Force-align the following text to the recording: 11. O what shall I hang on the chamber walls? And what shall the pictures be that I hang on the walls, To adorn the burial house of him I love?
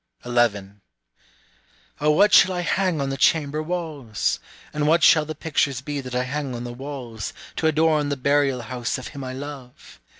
11. 0.25 0.81
O 1.99 2.09
what 2.09 2.33
shall 2.33 2.53
I 2.53 2.61
hang 2.61 2.99
on 2.99 3.09
the 3.11 3.17
chamber 3.17 3.61
walls? 3.61 4.39
And 4.73 4.87
what 4.87 5.03
shall 5.03 5.25
the 5.25 5.35
pictures 5.35 5.81
be 5.81 6.01
that 6.01 6.15
I 6.15 6.23
hang 6.23 6.55
on 6.55 6.63
the 6.63 6.73
walls, 6.73 7.33
To 7.57 7.67
adorn 7.67 8.09
the 8.09 8.17
burial 8.17 8.63
house 8.63 8.97
of 8.97 9.09
him 9.09 9.23
I 9.23 9.33
love? 9.33 9.99